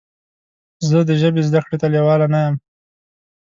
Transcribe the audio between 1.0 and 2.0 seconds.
د ژبې زده کړې ته